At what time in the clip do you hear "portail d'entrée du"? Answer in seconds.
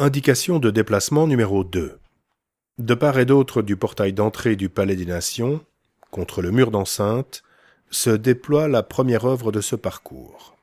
3.76-4.68